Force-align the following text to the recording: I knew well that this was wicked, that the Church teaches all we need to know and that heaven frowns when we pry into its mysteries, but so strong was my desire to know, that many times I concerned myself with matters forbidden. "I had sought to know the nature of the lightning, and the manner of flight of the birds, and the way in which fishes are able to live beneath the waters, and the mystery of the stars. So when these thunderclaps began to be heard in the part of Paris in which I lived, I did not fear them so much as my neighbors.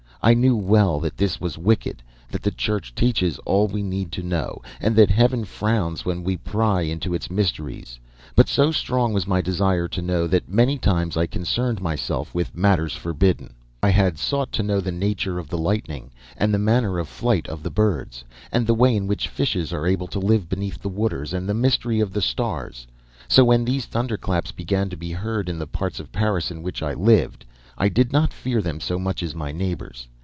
I 0.23 0.35
knew 0.35 0.55
well 0.55 0.99
that 0.99 1.17
this 1.17 1.41
was 1.41 1.57
wicked, 1.57 2.03
that 2.29 2.43
the 2.43 2.51
Church 2.51 2.93
teaches 2.93 3.39
all 3.39 3.67
we 3.67 3.81
need 3.81 4.11
to 4.11 4.21
know 4.21 4.61
and 4.79 4.95
that 4.95 5.09
heaven 5.09 5.45
frowns 5.45 6.05
when 6.05 6.23
we 6.23 6.37
pry 6.37 6.81
into 6.81 7.15
its 7.15 7.31
mysteries, 7.31 7.99
but 8.35 8.47
so 8.47 8.71
strong 8.71 9.13
was 9.13 9.25
my 9.25 9.41
desire 9.41 9.87
to 9.87 9.99
know, 9.99 10.27
that 10.27 10.47
many 10.47 10.77
times 10.77 11.17
I 11.17 11.25
concerned 11.25 11.81
myself 11.81 12.35
with 12.35 12.55
matters 12.55 12.93
forbidden. 12.93 13.55
"I 13.81 13.89
had 13.89 14.19
sought 14.19 14.51
to 14.51 14.61
know 14.61 14.79
the 14.79 14.91
nature 14.91 15.39
of 15.39 15.47
the 15.49 15.57
lightning, 15.57 16.11
and 16.37 16.53
the 16.53 16.59
manner 16.59 16.99
of 16.99 17.07
flight 17.07 17.47
of 17.47 17.63
the 17.63 17.71
birds, 17.71 18.23
and 18.51 18.67
the 18.67 18.75
way 18.75 18.95
in 18.95 19.07
which 19.07 19.27
fishes 19.27 19.73
are 19.73 19.87
able 19.87 20.05
to 20.05 20.19
live 20.19 20.47
beneath 20.47 20.83
the 20.83 20.87
waters, 20.87 21.33
and 21.33 21.49
the 21.49 21.55
mystery 21.55 21.99
of 21.99 22.13
the 22.13 22.21
stars. 22.21 22.85
So 23.27 23.43
when 23.43 23.65
these 23.65 23.87
thunderclaps 23.87 24.51
began 24.51 24.87
to 24.91 24.95
be 24.95 25.13
heard 25.13 25.49
in 25.49 25.57
the 25.57 25.65
part 25.65 25.99
of 25.99 26.11
Paris 26.11 26.51
in 26.51 26.61
which 26.61 26.83
I 26.83 26.93
lived, 26.93 27.45
I 27.77 27.89
did 27.89 28.11
not 28.11 28.31
fear 28.33 28.61
them 28.61 28.79
so 28.79 28.99
much 28.99 29.23
as 29.23 29.33
my 29.33 29.51
neighbors. 29.51 30.07